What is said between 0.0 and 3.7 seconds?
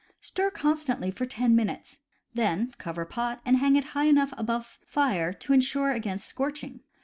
Stir constantly for ten minutes. Then cover pot and